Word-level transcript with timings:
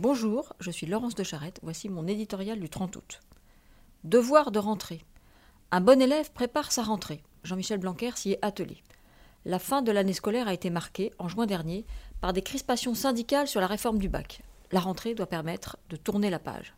Bonjour, 0.00 0.52
je 0.60 0.70
suis 0.70 0.86
Laurence 0.86 1.16
de 1.16 1.24
Charette, 1.24 1.58
voici 1.64 1.88
mon 1.88 2.06
éditorial 2.06 2.60
du 2.60 2.68
30 2.68 2.94
août. 2.94 3.20
Devoir 4.04 4.52
de 4.52 4.60
rentrée. 4.60 5.04
Un 5.72 5.80
bon 5.80 6.00
élève 6.00 6.30
prépare 6.30 6.70
sa 6.70 6.84
rentrée. 6.84 7.20
Jean-Michel 7.42 7.80
Blanquer 7.80 8.12
s'y 8.14 8.30
est 8.30 8.38
attelé. 8.40 8.84
La 9.44 9.58
fin 9.58 9.82
de 9.82 9.90
l'année 9.90 10.12
scolaire 10.12 10.46
a 10.46 10.54
été 10.54 10.70
marquée, 10.70 11.12
en 11.18 11.26
juin 11.26 11.46
dernier, 11.46 11.84
par 12.20 12.32
des 12.32 12.42
crispations 12.42 12.94
syndicales 12.94 13.48
sur 13.48 13.60
la 13.60 13.66
réforme 13.66 13.98
du 13.98 14.08
bac. 14.08 14.42
La 14.70 14.78
rentrée 14.78 15.16
doit 15.16 15.26
permettre 15.26 15.78
de 15.90 15.96
tourner 15.96 16.30
la 16.30 16.38
page. 16.38 16.76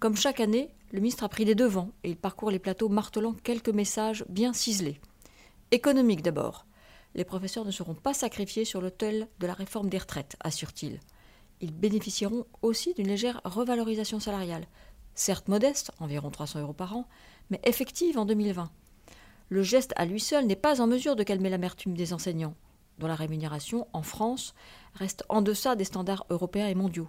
Comme 0.00 0.16
chaque 0.16 0.40
année, 0.40 0.68
le 0.90 0.98
ministre 0.98 1.22
a 1.22 1.28
pris 1.28 1.44
des 1.44 1.54
devants 1.54 1.92
et 2.02 2.10
il 2.10 2.16
parcourt 2.16 2.50
les 2.50 2.58
plateaux 2.58 2.88
martelant 2.88 3.34
quelques 3.34 3.68
messages 3.68 4.24
bien 4.28 4.52
ciselés. 4.52 5.00
Économique 5.70 6.22
d'abord. 6.22 6.66
Les 7.14 7.24
professeurs 7.24 7.64
ne 7.64 7.70
seront 7.70 7.94
pas 7.94 8.14
sacrifiés 8.14 8.64
sur 8.64 8.80
l'autel 8.80 9.28
de 9.38 9.46
la 9.46 9.54
réforme 9.54 9.88
des 9.88 9.98
retraites, 9.98 10.34
assure-t-il. 10.40 10.98
Ils 11.60 11.74
bénéficieront 11.74 12.46
aussi 12.62 12.94
d'une 12.94 13.08
légère 13.08 13.40
revalorisation 13.44 14.20
salariale, 14.20 14.66
certes 15.14 15.48
modeste, 15.48 15.90
environ 15.98 16.30
300 16.30 16.60
euros 16.60 16.72
par 16.72 16.96
an, 16.96 17.06
mais 17.50 17.60
effective 17.64 18.18
en 18.18 18.24
2020. 18.24 18.70
Le 19.48 19.62
geste 19.62 19.92
à 19.96 20.04
lui 20.04 20.20
seul 20.20 20.46
n'est 20.46 20.56
pas 20.56 20.80
en 20.80 20.86
mesure 20.86 21.16
de 21.16 21.22
calmer 21.22 21.50
l'amertume 21.50 21.96
des 21.96 22.12
enseignants, 22.12 22.54
dont 22.98 23.06
la 23.06 23.14
rémunération, 23.14 23.86
en 23.92 24.02
France, 24.02 24.54
reste 24.94 25.24
en 25.28 25.42
deçà 25.42 25.74
des 25.74 25.84
standards 25.84 26.26
européens 26.30 26.68
et 26.68 26.74
mondiaux 26.74 27.08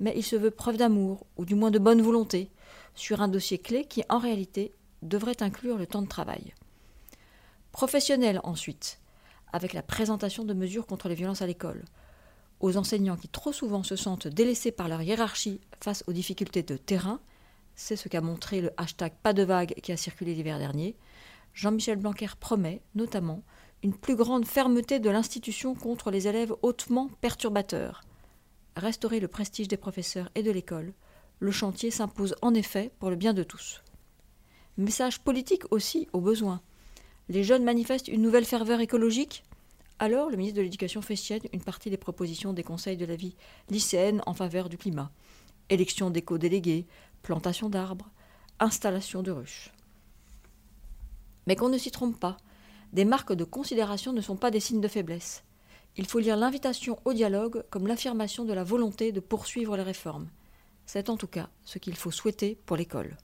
mais 0.00 0.12
il 0.16 0.22
se 0.22 0.36
veut 0.36 0.50
preuve 0.50 0.76
d'amour, 0.76 1.26
ou 1.36 1.44
du 1.44 1.54
moins 1.54 1.70
de 1.70 1.78
bonne 1.78 2.02
volonté, 2.02 2.50
sur 2.94 3.20
un 3.20 3.28
dossier 3.28 3.58
clé 3.58 3.84
qui, 3.84 4.04
en 4.08 4.18
réalité, 4.18 4.72
devrait 5.02 5.42
inclure 5.42 5.76
le 5.76 5.86
temps 5.86 6.02
de 6.02 6.08
travail. 6.08 6.54
Professionnel 7.72 8.40
ensuite, 8.44 9.00
avec 9.52 9.72
la 9.72 9.82
présentation 9.82 10.44
de 10.44 10.54
mesures 10.54 10.86
contre 10.86 11.08
les 11.08 11.14
violences 11.14 11.42
à 11.42 11.46
l'école, 11.46 11.84
aux 12.60 12.76
enseignants 12.76 13.16
qui 13.16 13.28
trop 13.28 13.52
souvent 13.52 13.82
se 13.82 13.96
sentent 13.96 14.28
délaissés 14.28 14.72
par 14.72 14.88
leur 14.88 15.02
hiérarchie 15.02 15.60
face 15.80 16.04
aux 16.06 16.12
difficultés 16.12 16.62
de 16.62 16.76
terrain, 16.76 17.20
c'est 17.74 17.96
ce 17.96 18.08
qu'a 18.08 18.20
montré 18.20 18.60
le 18.60 18.72
hashtag 18.76 19.12
Pas 19.22 19.32
de 19.32 19.44
vague 19.44 19.74
qui 19.82 19.92
a 19.92 19.96
circulé 19.96 20.34
l'hiver 20.34 20.58
dernier, 20.58 20.96
Jean-Michel 21.54 21.96
Blanquer 21.96 22.28
promet, 22.38 22.82
notamment, 22.94 23.42
une 23.82 23.94
plus 23.94 24.16
grande 24.16 24.46
fermeté 24.46 24.98
de 24.98 25.10
l'institution 25.10 25.74
contre 25.74 26.10
les 26.10 26.26
élèves 26.26 26.54
hautement 26.62 27.10
perturbateurs, 27.20 28.02
restaurer 28.76 29.20
le 29.20 29.28
prestige 29.28 29.68
des 29.68 29.76
professeurs 29.76 30.30
et 30.34 30.42
de 30.42 30.50
l'école, 30.50 30.92
le 31.38 31.52
chantier 31.52 31.90
s'impose 31.90 32.34
en 32.42 32.54
effet 32.54 32.90
pour 32.98 33.10
le 33.10 33.16
bien 33.16 33.34
de 33.34 33.44
tous. 33.44 33.82
Message 34.76 35.20
politique 35.20 35.64
aussi, 35.70 36.08
au 36.12 36.20
besoin. 36.20 36.60
Les 37.28 37.44
jeunes 37.44 37.64
manifestent 37.64 38.08
une 38.08 38.22
nouvelle 38.22 38.44
ferveur 38.44 38.80
écologique 38.80 39.44
Alors, 40.00 40.30
le 40.30 40.36
ministre 40.36 40.58
de 40.58 40.62
l'Éducation 40.62 41.02
fait 41.02 41.16
sienne 41.16 41.42
une 41.52 41.62
partie 41.62 41.90
des 41.90 41.96
propositions 41.96 42.52
des 42.52 42.62
conseils 42.62 42.96
de 42.96 43.04
la 43.04 43.16
vie 43.16 43.34
lycéenne 43.68 44.22
en 44.26 44.34
faveur 44.34 44.68
du 44.68 44.78
climat. 44.78 45.10
Élection 45.70 46.10
d'éco-délégués, 46.10 46.86
plantation 47.22 47.68
d'arbres, 47.68 48.08
installation 48.60 49.22
de 49.22 49.32
ruches. 49.32 49.72
Mais 51.46 51.56
qu'on 51.56 51.68
ne 51.68 51.78
s'y 51.78 51.90
trompe 51.90 52.18
pas, 52.18 52.36
des 52.92 53.04
marques 53.04 53.32
de 53.32 53.44
considération 53.44 54.12
ne 54.12 54.20
sont 54.20 54.36
pas 54.36 54.50
des 54.50 54.60
signes 54.60 54.80
de 54.80 54.88
faiblesse. 54.88 55.42
Il 55.96 56.06
faut 56.06 56.20
lire 56.20 56.36
l'invitation 56.36 56.98
au 57.04 57.12
dialogue 57.12 57.64
comme 57.70 57.88
l'affirmation 57.88 58.44
de 58.44 58.52
la 58.52 58.64
volonté 58.64 59.10
de 59.10 59.20
poursuivre 59.20 59.76
les 59.76 59.82
réformes. 59.82 60.28
C'est 60.86 61.10
en 61.10 61.16
tout 61.16 61.26
cas 61.26 61.48
ce 61.64 61.78
qu'il 61.78 61.96
faut 61.96 62.12
souhaiter 62.12 62.56
pour 62.66 62.76
l'école. 62.76 63.16